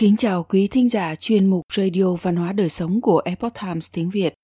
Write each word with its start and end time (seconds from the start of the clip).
Kính 0.00 0.16
chào 0.16 0.44
quý 0.44 0.68
thính 0.70 0.88
giả 0.88 1.14
chuyên 1.14 1.46
mục 1.46 1.62
Radio 1.76 2.14
Văn 2.14 2.36
hóa 2.36 2.52
Đời 2.52 2.68
Sống 2.68 3.00
của 3.00 3.22
Epoch 3.24 3.52
Times 3.62 3.92
tiếng 3.92 4.10
Việt. 4.10 4.34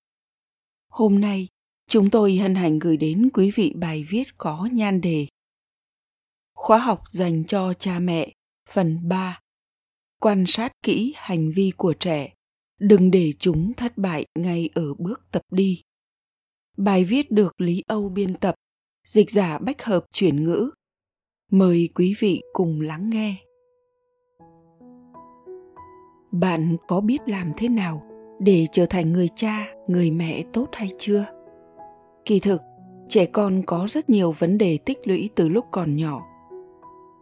Hôm 0.89 1.21
nay, 1.21 1.47
chúng 1.89 2.09
tôi 2.09 2.35
hân 2.35 2.55
hạnh 2.55 2.79
gửi 2.79 2.97
đến 2.97 3.29
quý 3.33 3.51
vị 3.55 3.73
bài 3.75 4.05
viết 4.09 4.23
có 4.37 4.69
nhan 4.71 5.01
đề 5.01 5.27
Khóa 6.55 6.77
học 6.77 7.01
dành 7.09 7.43
cho 7.45 7.73
cha 7.73 7.99
mẹ, 7.99 8.33
phần 8.69 9.07
3 9.07 9.39
Quan 10.19 10.45
sát 10.47 10.71
kỹ 10.83 11.13
hành 11.15 11.51
vi 11.51 11.71
của 11.77 11.93
trẻ, 11.99 12.33
đừng 12.79 13.11
để 13.11 13.33
chúng 13.39 13.73
thất 13.73 13.97
bại 13.97 14.25
ngay 14.39 14.69
ở 14.73 14.93
bước 14.93 15.21
tập 15.31 15.41
đi. 15.51 15.81
Bài 16.77 17.03
viết 17.03 17.31
được 17.31 17.61
Lý 17.61 17.83
Âu 17.87 18.09
biên 18.09 18.35
tập, 18.35 18.55
dịch 19.07 19.31
giả 19.31 19.57
bách 19.57 19.83
hợp 19.83 20.05
chuyển 20.13 20.43
ngữ. 20.43 20.69
Mời 21.51 21.89
quý 21.95 22.15
vị 22.19 22.41
cùng 22.53 22.81
lắng 22.81 23.09
nghe 23.09 23.44
bạn 26.39 26.75
có 26.87 27.01
biết 27.01 27.21
làm 27.25 27.51
thế 27.57 27.69
nào 27.69 28.01
để 28.39 28.67
trở 28.71 28.85
thành 28.85 29.13
người 29.13 29.29
cha, 29.35 29.67
người 29.87 30.11
mẹ 30.11 30.43
tốt 30.53 30.69
hay 30.73 30.89
chưa? 30.99 31.25
Kỳ 32.25 32.39
thực, 32.39 32.61
trẻ 33.09 33.25
con 33.25 33.61
có 33.65 33.87
rất 33.89 34.09
nhiều 34.09 34.31
vấn 34.31 34.57
đề 34.57 34.77
tích 34.77 35.07
lũy 35.07 35.29
từ 35.35 35.49
lúc 35.49 35.65
còn 35.71 35.95
nhỏ. 35.95 36.21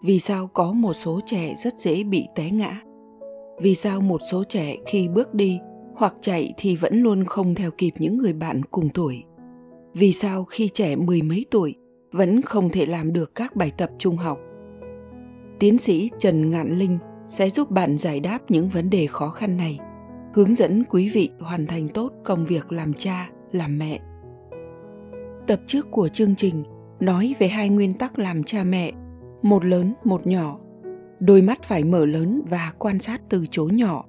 Vì 0.04 0.20
sao 0.20 0.48
có 0.48 0.72
một 0.72 0.94
số 0.94 1.20
trẻ 1.26 1.56
rất 1.64 1.80
dễ 1.80 2.04
bị 2.04 2.28
té 2.36 2.52
ngã? 2.52 2.82
Vì 3.62 3.76
sao 3.76 4.02
một 4.02 4.22
số 4.32 4.44
trẻ 4.44 4.78
khi 4.86 5.08
bước 5.08 5.34
đi 5.34 5.60
hoặc 5.96 6.16
chạy 6.22 6.54
thì 6.58 6.76
vẫn 6.76 7.02
luôn 7.02 7.26
không 7.26 7.56
theo 7.56 7.72
kịp 7.72 7.94
những 7.98 8.18
người 8.18 8.34
bạn 8.34 8.62
cùng 8.72 8.90
tuổi? 8.90 9.24
Vì 9.94 10.14
sao 10.14 10.44
khi 10.44 10.70
trẻ 10.74 10.96
mười 10.96 11.22
mấy 11.22 11.46
tuổi 11.52 11.76
vẫn 12.12 12.42
không 12.42 12.70
thể 12.70 12.86
làm 12.86 13.14
được 13.14 13.36
các 13.36 13.56
bài 13.56 13.72
tập 13.78 13.90
trung 13.98 14.18
học? 14.18 14.40
Tiến 15.60 15.78
sĩ 15.78 16.10
trần 16.20 16.52
ngạn 16.52 16.80
linh 16.80 16.98
sẽ 17.28 17.50
giúp 17.50 17.72
bạn 17.72 17.98
giải 17.98 18.20
đáp 18.20 18.40
những 18.50 18.70
vấn 18.70 18.90
đề 18.90 19.08
khó 19.08 19.30
khăn 19.30 19.58
này, 19.58 19.80
hướng 20.34 20.56
dẫn 20.56 20.84
quý 20.90 21.10
vị 21.10 21.30
hoàn 21.40 21.68
thành 21.68 21.88
tốt 21.88 22.12
công 22.24 22.46
việc 22.46 22.72
làm 22.72 22.94
cha, 22.94 23.30
làm 23.52 23.80
mẹ. 23.80 24.00
Tập 25.48 25.60
trước 25.66 25.92
của 25.92 26.08
chương 26.08 26.36
trình 26.36 26.64
nói 27.00 27.36
về 27.40 27.48
hai 27.48 27.70
nguyên 27.70 27.94
tắc 27.94 28.20
làm 28.20 28.44
cha 28.44 28.64
mẹ, 28.64 28.92
một 29.42 29.66
lớn, 29.66 29.94
một 30.04 30.28
nhỏ. 30.28 30.60
Đôi 31.20 31.42
mắt 31.42 31.64
phải 31.64 31.84
mở 31.84 32.06
lớn 32.06 32.42
và 32.50 32.74
quan 32.80 33.00
sát 33.00 33.22
từ 33.30 33.46
chỗ 33.52 33.66
nhỏ. 33.66 34.06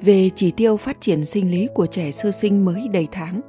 Về 0.00 0.30
chỉ 0.34 0.50
tiêu 0.50 0.76
phát 0.76 1.00
triển 1.00 1.24
sinh 1.24 1.50
lý 1.50 1.68
của 1.74 1.86
trẻ 1.86 2.12
sơ 2.12 2.30
sinh 2.30 2.64
mới 2.64 2.88
đầy 2.92 3.08
tháng, 3.12 3.40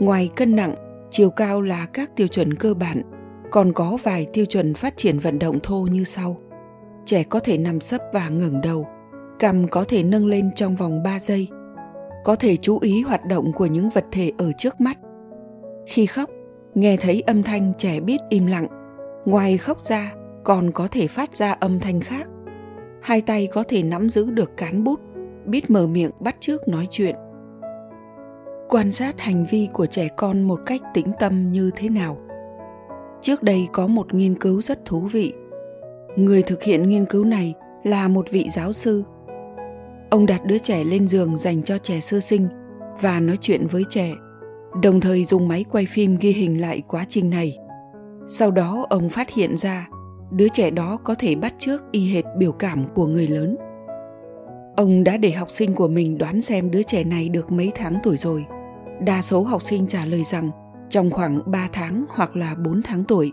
ngoài 0.00 0.30
cân 0.36 0.56
nặng, 0.56 0.74
chiều 1.10 1.30
cao 1.30 1.62
là 1.62 1.86
các 1.86 2.16
tiêu 2.16 2.28
chuẩn 2.28 2.54
cơ 2.54 2.74
bản, 2.74 3.02
còn 3.50 3.72
có 3.72 3.98
vài 4.02 4.26
tiêu 4.32 4.44
chuẩn 4.44 4.74
phát 4.74 4.96
triển 4.96 5.18
vận 5.18 5.38
động 5.38 5.58
thô 5.62 5.86
như 5.90 6.04
sau 6.04 6.36
trẻ 7.10 7.22
có 7.22 7.40
thể 7.40 7.58
nằm 7.58 7.80
sấp 7.80 8.00
và 8.12 8.28
ngẩng 8.28 8.60
đầu, 8.60 8.86
cằm 9.38 9.68
có 9.68 9.84
thể 9.88 10.02
nâng 10.02 10.26
lên 10.26 10.50
trong 10.54 10.76
vòng 10.76 11.02
3 11.02 11.18
giây. 11.18 11.48
Có 12.24 12.36
thể 12.36 12.56
chú 12.56 12.78
ý 12.78 13.02
hoạt 13.02 13.26
động 13.26 13.52
của 13.52 13.66
những 13.66 13.88
vật 13.88 14.04
thể 14.12 14.32
ở 14.38 14.52
trước 14.52 14.80
mắt. 14.80 14.98
Khi 15.86 16.06
khóc, 16.06 16.30
nghe 16.74 16.96
thấy 16.96 17.20
âm 17.20 17.42
thanh 17.42 17.72
trẻ 17.78 18.00
biết 18.00 18.20
im 18.28 18.46
lặng. 18.46 18.66
Ngoài 19.24 19.58
khóc 19.58 19.82
ra, 19.82 20.14
còn 20.44 20.70
có 20.70 20.88
thể 20.90 21.06
phát 21.06 21.34
ra 21.34 21.52
âm 21.52 21.80
thanh 21.80 22.00
khác. 22.00 22.28
Hai 23.02 23.20
tay 23.20 23.48
có 23.52 23.64
thể 23.68 23.82
nắm 23.82 24.08
giữ 24.08 24.30
được 24.30 24.56
cán 24.56 24.84
bút, 24.84 25.00
biết 25.44 25.70
mở 25.70 25.86
miệng 25.86 26.10
bắt 26.20 26.36
chước 26.40 26.68
nói 26.68 26.86
chuyện. 26.90 27.16
Quan 28.68 28.92
sát 28.92 29.20
hành 29.20 29.44
vi 29.50 29.68
của 29.72 29.86
trẻ 29.86 30.08
con 30.16 30.42
một 30.42 30.60
cách 30.66 30.80
tĩnh 30.94 31.12
tâm 31.18 31.52
như 31.52 31.70
thế 31.76 31.88
nào. 31.88 32.18
Trước 33.22 33.42
đây 33.42 33.68
có 33.72 33.86
một 33.86 34.14
nghiên 34.14 34.34
cứu 34.34 34.62
rất 34.62 34.84
thú 34.84 35.00
vị 35.00 35.34
Người 36.16 36.42
thực 36.42 36.62
hiện 36.62 36.88
nghiên 36.88 37.06
cứu 37.06 37.24
này 37.24 37.54
là 37.82 38.08
một 38.08 38.30
vị 38.30 38.48
giáo 38.50 38.72
sư. 38.72 39.04
Ông 40.10 40.26
đặt 40.26 40.44
đứa 40.44 40.58
trẻ 40.58 40.84
lên 40.84 41.08
giường 41.08 41.36
dành 41.36 41.62
cho 41.62 41.78
trẻ 41.78 42.00
sơ 42.00 42.20
sinh 42.20 42.48
và 43.00 43.20
nói 43.20 43.36
chuyện 43.40 43.66
với 43.66 43.84
trẻ, 43.90 44.14
đồng 44.82 45.00
thời 45.00 45.24
dùng 45.24 45.48
máy 45.48 45.64
quay 45.70 45.86
phim 45.86 46.16
ghi 46.20 46.32
hình 46.32 46.60
lại 46.60 46.82
quá 46.88 47.04
trình 47.08 47.30
này. 47.30 47.58
Sau 48.26 48.50
đó 48.50 48.86
ông 48.90 49.08
phát 49.08 49.30
hiện 49.30 49.56
ra 49.56 49.88
đứa 50.30 50.48
trẻ 50.48 50.70
đó 50.70 50.98
có 51.04 51.14
thể 51.14 51.34
bắt 51.34 51.54
chước 51.58 51.92
y 51.92 52.12
hệt 52.12 52.24
biểu 52.38 52.52
cảm 52.52 52.84
của 52.94 53.06
người 53.06 53.28
lớn. 53.28 53.56
Ông 54.76 55.04
đã 55.04 55.16
để 55.16 55.30
học 55.30 55.50
sinh 55.50 55.74
của 55.74 55.88
mình 55.88 56.18
đoán 56.18 56.40
xem 56.40 56.70
đứa 56.70 56.82
trẻ 56.82 57.04
này 57.04 57.28
được 57.28 57.52
mấy 57.52 57.72
tháng 57.74 57.98
tuổi 58.02 58.16
rồi. 58.16 58.46
Đa 59.06 59.22
số 59.22 59.42
học 59.42 59.62
sinh 59.62 59.86
trả 59.86 60.06
lời 60.06 60.24
rằng 60.24 60.50
trong 60.90 61.10
khoảng 61.10 61.50
3 61.50 61.68
tháng 61.72 62.04
hoặc 62.08 62.36
là 62.36 62.54
4 62.54 62.82
tháng 62.82 63.04
tuổi 63.04 63.32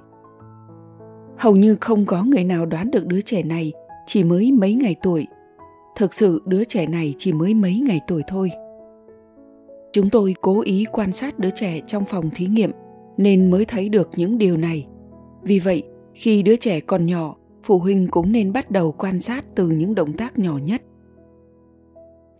hầu 1.38 1.56
như 1.56 1.76
không 1.82 2.06
có 2.06 2.24
người 2.24 2.44
nào 2.44 2.66
đoán 2.66 2.92
được 2.92 3.08
đứa 3.08 3.22
trẻ 3.22 3.44
này 3.44 3.74
chỉ 4.06 4.24
mới 4.24 4.52
mấy 4.52 4.74
ngày 4.74 4.96
tuổi. 5.04 5.28
Thực 5.96 6.14
sự 6.14 6.42
đứa 6.46 6.64
trẻ 6.64 6.88
này 6.88 7.14
chỉ 7.18 7.34
mới 7.34 7.54
mấy 7.54 7.80
ngày 7.80 8.00
tuổi 8.08 8.24
thôi. 8.28 8.52
Chúng 9.94 10.10
tôi 10.10 10.36
cố 10.42 10.62
ý 10.62 10.86
quan 10.92 11.14
sát 11.14 11.40
đứa 11.40 11.50
trẻ 11.50 11.82
trong 11.88 12.06
phòng 12.06 12.30
thí 12.36 12.46
nghiệm 12.46 12.72
nên 13.18 13.52
mới 13.52 13.66
thấy 13.66 13.90
được 13.90 14.10
những 14.16 14.38
điều 14.38 14.58
này. 14.58 14.88
Vì 15.44 15.60
vậy, 15.60 15.84
khi 16.14 16.44
đứa 16.44 16.56
trẻ 16.56 16.80
còn 16.80 17.06
nhỏ, 17.06 17.36
phụ 17.64 17.80
huynh 17.80 18.08
cũng 18.08 18.32
nên 18.32 18.54
bắt 18.54 18.72
đầu 18.72 18.92
quan 18.92 19.22
sát 19.22 19.46
từ 19.56 19.68
những 19.68 19.96
động 19.96 20.14
tác 20.14 20.40
nhỏ 20.40 20.58
nhất. 20.58 20.82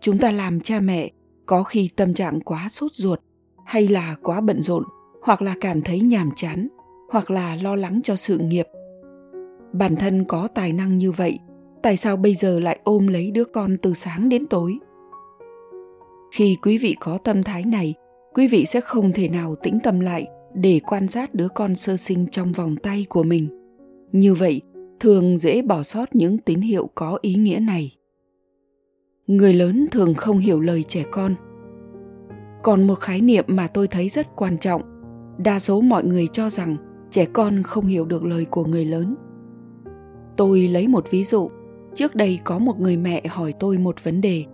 Chúng 0.00 0.18
ta 0.18 0.30
làm 0.30 0.60
cha 0.60 0.80
mẹ 0.80 1.10
có 1.46 1.62
khi 1.62 1.90
tâm 1.96 2.14
trạng 2.14 2.40
quá 2.40 2.68
sốt 2.70 2.92
ruột 2.94 3.20
hay 3.64 3.88
là 3.88 4.16
quá 4.22 4.40
bận 4.40 4.62
rộn 4.62 4.84
hoặc 5.22 5.42
là 5.42 5.54
cảm 5.60 5.82
thấy 5.82 6.00
nhàm 6.00 6.30
chán 6.36 6.68
hoặc 7.10 7.30
là 7.30 7.56
lo 7.56 7.76
lắng 7.76 8.00
cho 8.04 8.16
sự 8.16 8.38
nghiệp 8.38 8.66
bản 9.72 9.96
thân 9.96 10.24
có 10.24 10.48
tài 10.48 10.72
năng 10.72 10.98
như 10.98 11.12
vậy, 11.12 11.38
tại 11.82 11.96
sao 11.96 12.16
bây 12.16 12.34
giờ 12.34 12.60
lại 12.60 12.80
ôm 12.84 13.06
lấy 13.06 13.30
đứa 13.30 13.44
con 13.44 13.76
từ 13.82 13.94
sáng 13.94 14.28
đến 14.28 14.46
tối? 14.46 14.78
Khi 16.32 16.56
quý 16.62 16.78
vị 16.78 16.96
có 17.00 17.18
tâm 17.18 17.42
thái 17.42 17.64
này, 17.64 17.94
quý 18.34 18.48
vị 18.48 18.64
sẽ 18.66 18.80
không 18.80 19.12
thể 19.12 19.28
nào 19.28 19.54
tĩnh 19.62 19.78
tâm 19.82 20.00
lại 20.00 20.26
để 20.54 20.80
quan 20.86 21.08
sát 21.08 21.34
đứa 21.34 21.48
con 21.48 21.76
sơ 21.76 21.96
sinh 21.96 22.26
trong 22.30 22.52
vòng 22.52 22.76
tay 22.76 23.06
của 23.08 23.22
mình. 23.22 23.48
Như 24.12 24.34
vậy, 24.34 24.60
thường 25.00 25.36
dễ 25.36 25.62
bỏ 25.62 25.82
sót 25.82 26.14
những 26.14 26.38
tín 26.38 26.60
hiệu 26.60 26.90
có 26.94 27.18
ý 27.22 27.34
nghĩa 27.34 27.58
này. 27.58 27.96
Người 29.26 29.52
lớn 29.52 29.86
thường 29.90 30.14
không 30.14 30.38
hiểu 30.38 30.60
lời 30.60 30.82
trẻ 30.88 31.04
con. 31.10 31.34
Còn 32.62 32.86
một 32.86 32.94
khái 32.94 33.20
niệm 33.20 33.44
mà 33.48 33.66
tôi 33.66 33.88
thấy 33.88 34.08
rất 34.08 34.36
quan 34.36 34.58
trọng, 34.58 34.82
đa 35.38 35.58
số 35.58 35.80
mọi 35.80 36.04
người 36.04 36.26
cho 36.32 36.50
rằng 36.50 36.76
trẻ 37.10 37.24
con 37.24 37.62
không 37.62 37.86
hiểu 37.86 38.04
được 38.04 38.24
lời 38.24 38.44
của 38.44 38.64
người 38.64 38.84
lớn 38.84 39.14
tôi 40.38 40.60
lấy 40.60 40.88
một 40.88 41.10
ví 41.10 41.24
dụ. 41.24 41.50
Trước 41.94 42.14
đây 42.14 42.38
có 42.44 42.58
một 42.58 42.80
người 42.80 42.96
mẹ 42.96 43.22
hỏi 43.28 43.54
tôi 43.60 43.78
một 43.78 44.04
vấn 44.04 44.20
đề. 44.20 44.44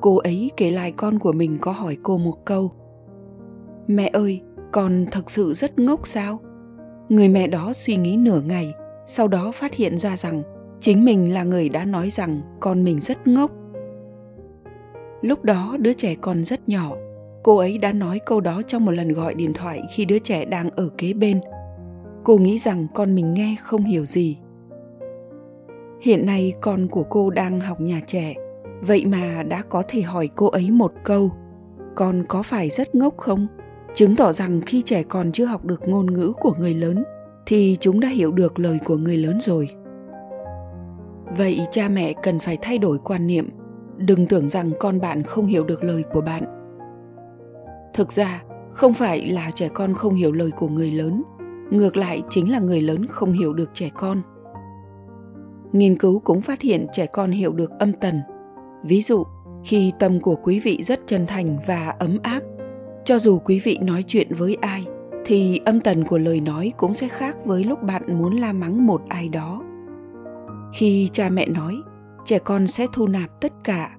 Cô 0.00 0.16
ấy 0.16 0.50
kể 0.56 0.70
lại 0.70 0.92
con 0.92 1.18
của 1.18 1.32
mình 1.32 1.58
có 1.60 1.72
hỏi 1.72 1.96
cô 2.02 2.18
một 2.18 2.44
câu. 2.44 2.72
Mẹ 3.86 4.10
ơi, 4.12 4.40
con 4.72 5.06
thật 5.10 5.30
sự 5.30 5.52
rất 5.52 5.78
ngốc 5.78 6.08
sao? 6.08 6.40
Người 7.08 7.28
mẹ 7.28 7.46
đó 7.46 7.72
suy 7.72 7.96
nghĩ 7.96 8.16
nửa 8.16 8.40
ngày, 8.40 8.72
sau 9.06 9.28
đó 9.28 9.52
phát 9.52 9.74
hiện 9.74 9.98
ra 9.98 10.16
rằng 10.16 10.42
chính 10.80 11.04
mình 11.04 11.34
là 11.34 11.44
người 11.44 11.68
đã 11.68 11.84
nói 11.84 12.10
rằng 12.10 12.40
con 12.60 12.84
mình 12.84 13.00
rất 13.00 13.26
ngốc. 13.26 13.50
Lúc 15.20 15.44
đó 15.44 15.76
đứa 15.80 15.92
trẻ 15.92 16.14
còn 16.20 16.44
rất 16.44 16.68
nhỏ, 16.68 16.92
cô 17.42 17.56
ấy 17.56 17.78
đã 17.78 17.92
nói 17.92 18.20
câu 18.26 18.40
đó 18.40 18.62
trong 18.62 18.84
một 18.84 18.92
lần 18.92 19.12
gọi 19.12 19.34
điện 19.34 19.52
thoại 19.54 19.82
khi 19.90 20.04
đứa 20.04 20.18
trẻ 20.18 20.44
đang 20.44 20.70
ở 20.70 20.88
kế 20.98 21.12
bên. 21.12 21.40
Cô 22.24 22.38
nghĩ 22.38 22.58
rằng 22.58 22.86
con 22.94 23.14
mình 23.14 23.34
nghe 23.34 23.56
không 23.62 23.84
hiểu 23.84 24.04
gì 24.04 24.38
hiện 26.02 26.26
nay 26.26 26.54
con 26.60 26.86
của 26.88 27.02
cô 27.02 27.30
đang 27.30 27.58
học 27.58 27.80
nhà 27.80 28.00
trẻ. 28.06 28.34
Vậy 28.80 29.06
mà 29.06 29.42
đã 29.42 29.62
có 29.68 29.82
thể 29.88 30.02
hỏi 30.02 30.28
cô 30.36 30.46
ấy 30.46 30.70
một 30.70 30.92
câu. 31.04 31.30
Con 31.94 32.24
có 32.28 32.42
phải 32.42 32.68
rất 32.68 32.94
ngốc 32.94 33.16
không? 33.16 33.46
Chứng 33.94 34.16
tỏ 34.16 34.32
rằng 34.32 34.60
khi 34.66 34.82
trẻ 34.82 35.02
còn 35.02 35.32
chưa 35.32 35.44
học 35.44 35.64
được 35.64 35.88
ngôn 35.88 36.14
ngữ 36.14 36.32
của 36.40 36.54
người 36.58 36.74
lớn, 36.74 37.04
thì 37.46 37.76
chúng 37.80 38.00
đã 38.00 38.08
hiểu 38.08 38.32
được 38.32 38.58
lời 38.58 38.78
của 38.84 38.96
người 38.96 39.16
lớn 39.16 39.40
rồi. 39.40 39.68
Vậy 41.36 41.60
cha 41.70 41.88
mẹ 41.88 42.12
cần 42.22 42.38
phải 42.38 42.58
thay 42.62 42.78
đổi 42.78 42.98
quan 43.04 43.26
niệm. 43.26 43.48
Đừng 43.96 44.26
tưởng 44.26 44.48
rằng 44.48 44.72
con 44.80 45.00
bạn 45.00 45.22
không 45.22 45.46
hiểu 45.46 45.64
được 45.64 45.84
lời 45.84 46.04
của 46.12 46.20
bạn. 46.20 46.44
Thực 47.94 48.12
ra, 48.12 48.42
không 48.70 48.94
phải 48.94 49.26
là 49.26 49.50
trẻ 49.54 49.68
con 49.74 49.94
không 49.94 50.14
hiểu 50.14 50.32
lời 50.32 50.50
của 50.50 50.68
người 50.68 50.90
lớn. 50.90 51.22
Ngược 51.70 51.96
lại, 51.96 52.22
chính 52.30 52.52
là 52.52 52.58
người 52.58 52.80
lớn 52.80 53.06
không 53.06 53.32
hiểu 53.32 53.52
được 53.52 53.70
trẻ 53.74 53.90
con 53.94 54.22
nghiên 55.72 55.98
cứu 55.98 56.18
cũng 56.18 56.40
phát 56.40 56.60
hiện 56.60 56.86
trẻ 56.92 57.06
con 57.06 57.30
hiểu 57.30 57.52
được 57.52 57.70
âm 57.78 57.92
tần. 57.92 58.20
Ví 58.84 59.02
dụ, 59.02 59.24
khi 59.64 59.92
tâm 59.98 60.20
của 60.20 60.36
quý 60.36 60.60
vị 60.60 60.82
rất 60.82 61.00
chân 61.06 61.26
thành 61.26 61.58
và 61.66 61.94
ấm 61.98 62.18
áp, 62.22 62.40
cho 63.04 63.18
dù 63.18 63.38
quý 63.38 63.60
vị 63.64 63.78
nói 63.82 64.04
chuyện 64.06 64.34
với 64.34 64.56
ai, 64.60 64.86
thì 65.24 65.60
âm 65.64 65.80
tần 65.80 66.04
của 66.04 66.18
lời 66.18 66.40
nói 66.40 66.72
cũng 66.76 66.94
sẽ 66.94 67.08
khác 67.08 67.36
với 67.44 67.64
lúc 67.64 67.82
bạn 67.82 68.18
muốn 68.18 68.36
la 68.36 68.52
mắng 68.52 68.86
một 68.86 69.02
ai 69.08 69.28
đó. 69.28 69.62
Khi 70.74 71.08
cha 71.12 71.28
mẹ 71.28 71.46
nói, 71.46 71.74
trẻ 72.24 72.38
con 72.38 72.66
sẽ 72.66 72.86
thu 72.92 73.06
nạp 73.06 73.40
tất 73.40 73.52
cả, 73.64 73.96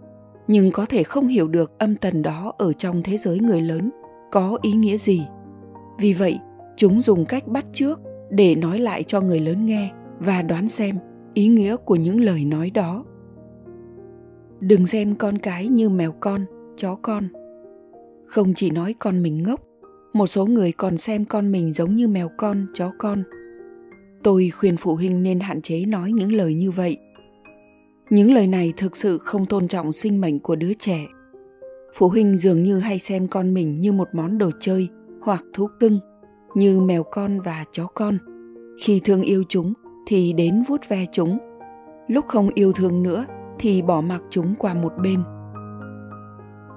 nhưng 0.48 0.72
có 0.72 0.86
thể 0.86 1.04
không 1.04 1.28
hiểu 1.28 1.48
được 1.48 1.80
âm 1.80 1.96
tần 1.96 2.22
đó 2.22 2.54
ở 2.58 2.74
trong 2.74 3.04
thế 3.04 3.18
giới 3.18 3.40
người 3.40 3.62
lớn 3.62 3.92
có 4.31 4.58
ý 4.62 4.72
nghĩa 4.72 4.98
gì. 4.98 5.22
Vì 6.00 6.14
vậy, 6.14 6.40
chúng 6.78 7.02
dùng 7.02 7.25
cách 7.25 7.48
bắt 7.48 7.66
trước 7.74 8.02
để 8.30 8.56
nói 8.56 8.80
lại 8.80 9.04
cho 9.04 9.22
người 9.22 9.40
lớn 9.40 9.66
nghe 9.66 9.92
và 10.20 10.42
đoán 10.42 10.70
xem 10.70 10.98
ý 11.34 11.48
nghĩa 11.48 11.76
của 11.76 11.96
những 11.96 12.22
lời 12.22 12.46
nói 12.46 12.70
đó. 12.70 13.06
Đừng 14.60 14.88
xem 14.88 15.16
con 15.16 15.38
cái 15.38 15.68
như 15.68 15.90
mèo 15.90 16.12
con, 16.20 16.46
chó 16.78 16.96
con. 17.02 17.28
Không 18.26 18.54
chỉ 18.54 18.70
nói 18.70 18.96
con 19.00 19.24
mình 19.24 19.44
ngốc, 19.44 19.62
một 20.14 20.28
số 20.28 20.46
người 20.46 20.72
còn 20.72 20.98
xem 20.98 21.26
con 21.26 21.52
mình 21.52 21.74
giống 21.74 21.96
như 21.96 22.08
mèo 22.08 22.30
con, 22.38 22.66
chó 22.74 22.92
con. 22.98 23.24
Tôi 24.24 24.50
khuyên 24.50 24.78
phụ 24.78 24.96
huynh 24.96 25.24
nên 25.24 25.40
hạn 25.40 25.62
chế 25.62 25.86
nói 25.86 26.12
những 26.12 26.32
lời 26.32 26.54
như 26.54 26.72
vậy. 26.72 26.98
Những 28.10 28.34
lời 28.34 28.48
này 28.48 28.74
thực 28.78 28.98
sự 28.98 29.18
không 29.18 29.46
tôn 29.46 29.68
trọng 29.68 29.92
sinh 29.92 30.22
mệnh 30.22 30.40
của 30.40 30.56
đứa 30.56 30.74
trẻ. 30.74 31.08
Phụ 31.94 32.08
huynh 32.08 32.38
dường 32.38 32.64
như 32.64 32.80
hay 32.80 33.00
xem 33.00 33.28
con 33.28 33.54
mình 33.54 33.82
như 33.82 33.92
một 33.92 34.08
món 34.14 34.38
đồ 34.38 34.52
chơi 34.60 34.90
hoặc 35.22 35.44
thú 35.54 35.68
cưng, 35.80 36.00
như 36.56 36.80
mèo 36.80 37.04
con 37.04 37.40
và 37.40 37.66
chó 37.72 37.88
con. 37.88 38.18
Khi 38.82 39.02
thương 39.04 39.22
yêu 39.22 39.44
chúng 39.50 39.74
thì 40.06 40.34
đến 40.34 40.64
vuốt 40.68 40.90
ve 40.90 41.06
chúng. 41.12 41.38
Lúc 42.08 42.26
không 42.28 42.50
yêu 42.54 42.74
thương 42.74 43.04
nữa 43.04 43.26
thì 43.60 43.82
bỏ 43.82 44.02
mặc 44.02 44.22
chúng 44.30 44.56
qua 44.56 44.74
một 44.74 44.94
bên. 45.04 45.24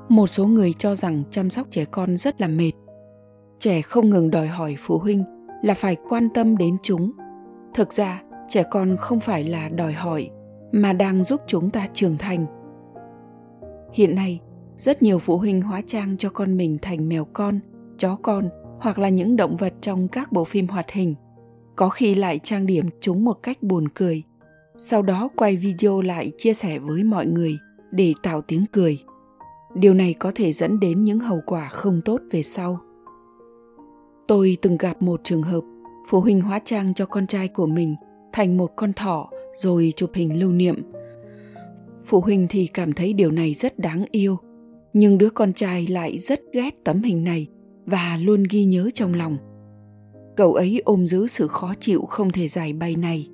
Một 0.08 0.26
số 0.26 0.46
người 0.46 0.72
cho 0.72 0.94
rằng 0.94 1.22
chăm 1.30 1.50
sóc 1.50 1.66
trẻ 1.70 1.84
con 1.84 2.16
rất 2.16 2.40
là 2.40 2.48
mệt. 2.48 2.72
Trẻ 3.58 3.82
không 3.82 4.10
ngừng 4.10 4.30
đòi 4.30 4.46
hỏi 4.46 4.76
phụ 4.78 4.98
huynh 4.98 5.24
là 5.62 5.74
phải 5.74 5.96
quan 6.08 6.28
tâm 6.34 6.56
đến 6.56 6.76
chúng. 6.82 7.12
Thực 7.74 7.92
ra, 7.92 8.22
trẻ 8.48 8.64
con 8.70 8.96
không 8.96 9.20
phải 9.20 9.44
là 9.44 9.68
đòi 9.68 9.92
hỏi 9.92 10.30
mà 10.72 10.92
đang 10.92 11.24
giúp 11.24 11.40
chúng 11.46 11.70
ta 11.70 11.86
trưởng 11.92 12.16
thành. 12.18 12.46
Hiện 13.92 14.14
nay, 14.14 14.40
rất 14.76 15.02
nhiều 15.02 15.18
phụ 15.18 15.38
huynh 15.38 15.62
hóa 15.62 15.80
trang 15.86 16.16
cho 16.16 16.30
con 16.30 16.56
mình 16.56 16.78
thành 16.82 17.08
mèo 17.08 17.24
con, 17.32 17.60
chó 17.98 18.16
con 18.22 18.48
hoặc 18.80 18.98
là 18.98 19.08
những 19.08 19.36
động 19.36 19.56
vật 19.56 19.72
trong 19.80 20.08
các 20.08 20.32
bộ 20.32 20.44
phim 20.44 20.68
hoạt 20.68 20.90
hình 20.90 21.14
có 21.76 21.88
khi 21.88 22.14
lại 22.14 22.38
trang 22.38 22.66
điểm 22.66 22.86
chúng 23.00 23.24
một 23.24 23.42
cách 23.42 23.62
buồn 23.62 23.88
cười. 23.88 24.22
Sau 24.76 25.02
đó 25.02 25.28
quay 25.36 25.56
video 25.56 26.00
lại 26.00 26.32
chia 26.38 26.54
sẻ 26.54 26.78
với 26.78 27.04
mọi 27.04 27.26
người 27.26 27.58
để 27.90 28.14
tạo 28.22 28.42
tiếng 28.42 28.64
cười. 28.72 28.98
Điều 29.74 29.94
này 29.94 30.14
có 30.14 30.32
thể 30.34 30.52
dẫn 30.52 30.80
đến 30.80 31.04
những 31.04 31.18
hậu 31.18 31.40
quả 31.46 31.68
không 31.68 32.00
tốt 32.04 32.20
về 32.30 32.42
sau. 32.42 32.80
Tôi 34.28 34.56
từng 34.62 34.76
gặp 34.76 35.02
một 35.02 35.20
trường 35.24 35.42
hợp, 35.42 35.60
phụ 36.08 36.20
huynh 36.20 36.40
hóa 36.40 36.58
trang 36.64 36.94
cho 36.94 37.06
con 37.06 37.26
trai 37.26 37.48
của 37.48 37.66
mình 37.66 37.96
thành 38.32 38.56
một 38.56 38.72
con 38.76 38.92
thỏ 38.92 39.30
rồi 39.56 39.92
chụp 39.96 40.10
hình 40.14 40.40
lưu 40.40 40.52
niệm. 40.52 40.82
Phụ 42.04 42.20
huynh 42.20 42.46
thì 42.50 42.66
cảm 42.66 42.92
thấy 42.92 43.12
điều 43.12 43.30
này 43.30 43.54
rất 43.54 43.78
đáng 43.78 44.04
yêu, 44.10 44.38
nhưng 44.92 45.18
đứa 45.18 45.30
con 45.30 45.52
trai 45.52 45.86
lại 45.86 46.18
rất 46.18 46.40
ghét 46.52 46.84
tấm 46.84 47.02
hình 47.02 47.24
này 47.24 47.46
và 47.86 48.18
luôn 48.22 48.44
ghi 48.50 48.64
nhớ 48.64 48.88
trong 48.94 49.14
lòng 49.14 49.36
cậu 50.36 50.54
ấy 50.54 50.82
ôm 50.84 51.06
giữ 51.06 51.26
sự 51.26 51.46
khó 51.46 51.74
chịu 51.80 52.04
không 52.04 52.30
thể 52.30 52.48
giải 52.48 52.72
bày 52.72 52.96
này. 52.96 53.28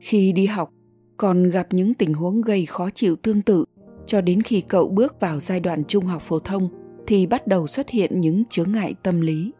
Khi 0.00 0.32
đi 0.32 0.46
học, 0.46 0.70
còn 1.16 1.50
gặp 1.50 1.66
những 1.70 1.94
tình 1.94 2.14
huống 2.14 2.40
gây 2.40 2.66
khó 2.66 2.90
chịu 2.90 3.16
tương 3.16 3.42
tự. 3.42 3.64
Cho 4.06 4.20
đến 4.20 4.42
khi 4.42 4.60
cậu 4.60 4.88
bước 4.88 5.20
vào 5.20 5.40
giai 5.40 5.60
đoạn 5.60 5.84
trung 5.84 6.04
học 6.04 6.22
phổ 6.22 6.38
thông, 6.38 6.68
thì 7.06 7.26
bắt 7.26 7.46
đầu 7.46 7.66
xuất 7.66 7.90
hiện 7.90 8.20
những 8.20 8.44
chướng 8.50 8.72
ngại 8.72 8.94
tâm 9.02 9.20
lý. 9.20 9.52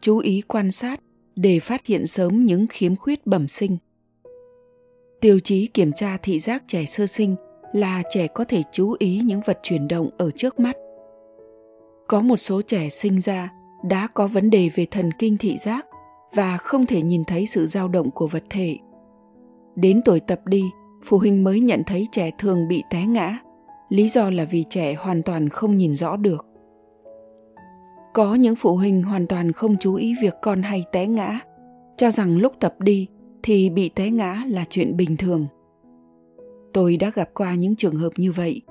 Chú 0.00 0.18
ý 0.18 0.42
quan 0.48 0.70
sát 0.70 1.00
để 1.36 1.60
phát 1.60 1.86
hiện 1.86 2.06
sớm 2.06 2.46
những 2.46 2.66
khiếm 2.70 2.96
khuyết 2.96 3.26
bẩm 3.26 3.48
sinh. 3.48 3.76
Tiêu 5.20 5.38
chí 5.38 5.66
kiểm 5.66 5.92
tra 5.92 6.16
thị 6.16 6.40
giác 6.40 6.64
trẻ 6.68 6.84
sơ 6.84 7.06
sinh 7.06 7.36
là 7.72 8.02
trẻ 8.10 8.26
có 8.26 8.44
thể 8.44 8.62
chú 8.72 8.96
ý 8.98 9.20
những 9.20 9.40
vật 9.46 9.58
chuyển 9.62 9.88
động 9.88 10.10
ở 10.18 10.30
trước 10.30 10.60
mắt. 10.60 10.76
Có 12.08 12.20
một 12.20 12.36
số 12.36 12.62
trẻ 12.62 12.88
sinh 12.88 13.20
ra 13.20 13.52
đã 13.82 14.08
có 14.14 14.26
vấn 14.26 14.50
đề 14.50 14.70
về 14.74 14.86
thần 14.90 15.10
kinh 15.18 15.36
thị 15.36 15.56
giác 15.58 15.86
và 16.34 16.56
không 16.56 16.86
thể 16.86 17.02
nhìn 17.02 17.24
thấy 17.24 17.46
sự 17.46 17.66
dao 17.66 17.88
động 17.88 18.10
của 18.10 18.26
vật 18.26 18.44
thể. 18.50 18.76
Đến 19.74 20.00
tuổi 20.04 20.20
tập 20.20 20.40
đi, 20.46 20.64
phụ 21.04 21.18
huynh 21.18 21.44
mới 21.44 21.60
nhận 21.60 21.82
thấy 21.86 22.06
trẻ 22.12 22.30
thường 22.38 22.68
bị 22.68 22.82
té 22.90 23.06
ngã. 23.06 23.38
Lý 23.88 24.08
do 24.08 24.30
là 24.30 24.44
vì 24.44 24.64
trẻ 24.70 24.94
hoàn 24.94 25.22
toàn 25.22 25.48
không 25.48 25.76
nhìn 25.76 25.94
rõ 25.94 26.16
được. 26.16 26.46
Có 28.14 28.34
những 28.34 28.56
phụ 28.56 28.76
huynh 28.76 29.02
hoàn 29.02 29.26
toàn 29.26 29.52
không 29.52 29.76
chú 29.80 29.94
ý 29.94 30.14
việc 30.22 30.34
con 30.42 30.62
hay 30.62 30.84
té 30.92 31.06
ngã, 31.06 31.40
cho 31.96 32.10
rằng 32.10 32.36
lúc 32.36 32.52
tập 32.60 32.74
đi 32.78 33.06
thì 33.42 33.70
bị 33.70 33.88
té 33.88 34.10
ngã 34.10 34.42
là 34.46 34.64
chuyện 34.70 34.96
bình 34.96 35.16
thường. 35.16 35.46
Tôi 36.72 36.96
đã 36.96 37.10
gặp 37.14 37.30
qua 37.34 37.54
những 37.54 37.76
trường 37.76 37.96
hợp 37.96 38.12
như 38.16 38.32
vậy. 38.32 38.62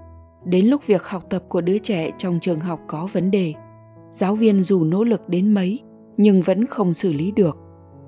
Đến 0.45 0.65
lúc 0.65 0.87
việc 0.87 1.03
học 1.03 1.23
tập 1.29 1.43
của 1.49 1.61
đứa 1.61 1.77
trẻ 1.77 2.11
trong 2.17 2.39
trường 2.41 2.59
học 2.59 2.79
có 2.87 3.07
vấn 3.13 3.31
đề 3.31 3.53
giáo 4.09 4.35
viên 4.35 4.63
dù 4.63 4.83
nỗ 4.83 5.03
lực 5.03 5.29
đến 5.29 5.53
mấy, 5.53 5.79
nhưng 6.17 6.41
vẫn 6.41 6.65
không 6.65 6.93
xử 6.93 7.13
lý 7.13 7.31
được. 7.31 7.57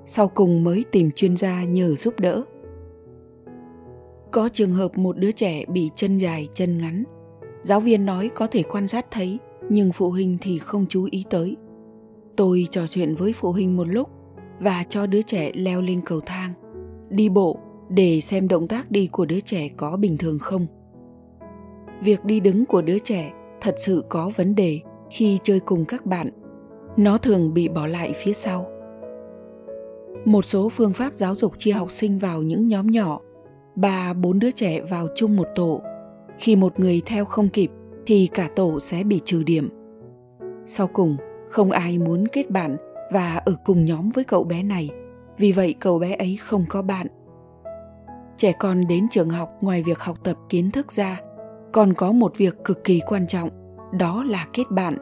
Sau 0.06 0.28
cùng 0.28 0.64
mới 0.64 0.84
tìm 0.92 1.10
chuyên 1.10 1.36
gia 1.36 1.64
nhờ 1.64 1.94
giúp 1.94 2.20
đỡ. 2.20 2.42
Có 4.30 4.48
trường 4.52 4.72
hợp 4.72 4.98
một 4.98 5.18
đứa 5.18 5.32
trẻ 5.32 5.64
bị 5.68 5.90
chân 5.94 6.18
dài 6.18 6.48
chân 6.54 6.78
ngắn. 6.78 7.04
Giáo 7.62 7.80
viên 7.80 8.06
nói 8.06 8.30
có 8.34 8.46
thể 8.46 8.62
quan 8.62 8.88
sát 8.88 9.10
thấy, 9.10 9.38
nhưng 9.68 9.92
phụ 9.92 10.10
huynh 10.10 10.38
thì 10.40 10.58
không 10.58 10.86
chú 10.88 11.08
ý 11.10 11.24
tới. 11.30 11.56
Tôi 12.36 12.66
trò 12.70 12.86
chuyện 12.86 13.14
với 13.14 13.32
phụ 13.32 13.52
huynh 13.52 13.76
một 13.76 13.88
lúc 13.88 14.08
và 14.60 14.84
cho 14.88 15.06
đứa 15.06 15.22
trẻ 15.22 15.50
leo 15.54 15.82
lên 15.82 16.00
cầu 16.04 16.20
thang, 16.26 16.52
đi 17.10 17.28
bộ 17.28 17.58
để 17.88 18.20
xem 18.20 18.48
động 18.48 18.68
tác 18.68 18.90
đi 18.90 19.08
của 19.12 19.24
đứa 19.24 19.40
trẻ 19.40 19.68
có 19.76 19.96
bình 19.96 20.18
thường 20.18 20.38
không. 20.38 20.66
Việc 22.00 22.24
đi 22.24 22.40
đứng 22.40 22.66
của 22.66 22.82
đứa 22.82 22.98
trẻ 22.98 23.32
thật 23.60 23.74
sự 23.78 24.04
có 24.08 24.30
vấn 24.36 24.54
đề 24.54 24.80
khi 25.10 25.38
chơi 25.42 25.60
cùng 25.60 25.84
các 25.84 26.06
bạn, 26.06 26.28
nó 26.96 27.18
thường 27.18 27.54
bị 27.54 27.68
bỏ 27.68 27.86
lại 27.86 28.12
phía 28.16 28.32
sau. 28.32 28.66
Một 30.24 30.44
số 30.44 30.68
phương 30.68 30.92
pháp 30.92 31.12
giáo 31.12 31.34
dục 31.34 31.52
chia 31.58 31.72
học 31.72 31.90
sinh 31.90 32.18
vào 32.18 32.42
những 32.42 32.68
nhóm 32.68 32.86
nhỏ, 32.86 33.20
ba, 33.74 34.12
bốn 34.12 34.38
đứa 34.38 34.50
trẻ 34.50 34.80
vào 34.80 35.06
chung 35.16 35.36
một 35.36 35.46
tổ. 35.54 35.80
Khi 36.38 36.56
một 36.56 36.80
người 36.80 37.02
theo 37.06 37.24
không 37.24 37.48
kịp, 37.48 37.70
thì 38.06 38.28
cả 38.32 38.48
tổ 38.56 38.80
sẽ 38.80 39.04
bị 39.04 39.20
trừ 39.24 39.42
điểm. 39.42 39.68
Sau 40.66 40.86
cùng, 40.86 41.16
không 41.48 41.70
ai 41.70 41.98
muốn 41.98 42.28
kết 42.28 42.50
bạn 42.50 42.76
và 43.12 43.42
ở 43.44 43.54
cùng 43.64 43.84
nhóm 43.84 44.08
với 44.08 44.24
cậu 44.24 44.44
bé 44.44 44.62
này, 44.62 44.90
vì 45.38 45.52
vậy 45.52 45.74
cậu 45.80 45.98
bé 45.98 46.14
ấy 46.14 46.38
không 46.40 46.64
có 46.68 46.82
bạn. 46.82 47.06
Trẻ 48.36 48.52
con 48.58 48.86
đến 48.86 49.06
trường 49.10 49.30
học, 49.30 49.50
ngoài 49.60 49.82
việc 49.82 49.98
học 49.98 50.18
tập 50.24 50.36
kiến 50.48 50.70
thức 50.70 50.92
ra, 50.92 51.20
còn 51.72 51.94
có 51.94 52.12
một 52.12 52.32
việc 52.36 52.64
cực 52.64 52.84
kỳ 52.84 53.00
quan 53.06 53.26
trọng 53.26 53.59
đó 53.92 54.24
là 54.24 54.46
kết 54.52 54.64
bạn. 54.70 54.96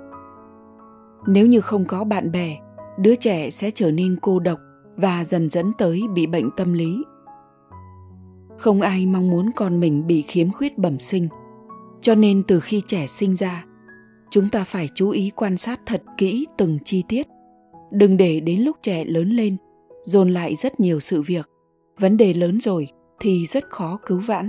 Nếu 1.27 1.47
như 1.47 1.61
không 1.61 1.85
có 1.85 2.05
bạn 2.05 2.33
bè, 2.33 2.59
đứa 2.99 3.15
trẻ 3.15 3.51
sẽ 3.51 3.71
trở 3.71 3.91
nên 3.91 4.19
cô 4.23 4.39
độc 4.39 4.59
và 4.97 5.25
dần 5.25 5.49
dẫn 5.49 5.73
tới 5.79 6.03
bị 6.15 6.27
bệnh 6.27 6.51
tâm 6.57 6.73
lý. 6.73 7.05
Không 8.57 8.81
ai 8.81 9.07
mong 9.07 9.31
muốn 9.31 9.51
con 9.57 9.81
mình 9.81 10.07
bị 10.07 10.23
khiếm 10.23 10.53
khuyết 10.53 10.79
bẩm 10.79 10.99
sinh. 10.99 11.29
Cho 12.01 12.15
nên 12.15 12.43
từ 12.43 12.61
khi 12.61 12.83
trẻ 12.87 13.07
sinh 13.07 13.37
ra, 13.37 13.65
chúng 14.31 14.49
ta 14.49 14.65
phải 14.65 14.89
chú 14.95 15.11
ý 15.11 15.31
quan 15.37 15.57
sát 15.57 15.81
thật 15.87 16.03
kỹ 16.17 16.47
từng 16.59 16.79
chi 16.85 17.03
tiết. 17.09 17.27
Đừng 17.91 18.17
để 18.17 18.41
đến 18.41 18.61
lúc 18.61 18.77
trẻ 18.83 19.05
lớn 19.05 19.31
lên, 19.31 19.57
dồn 20.03 20.31
lại 20.31 20.57
rất 20.57 20.81
nhiều 20.81 21.01
sự 21.01 21.23
việc. 21.23 21.49
Vấn 21.99 22.17
đề 22.17 22.35
lớn 22.35 22.61
rồi 22.61 22.89
thì 23.21 23.47
rất 23.47 23.65
khó 23.71 23.99
cứu 24.07 24.19
vãn. 24.19 24.49